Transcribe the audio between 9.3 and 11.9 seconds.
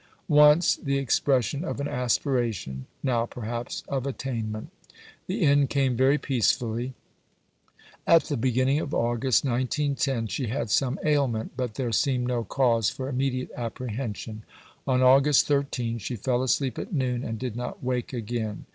1910, she had some ailment, but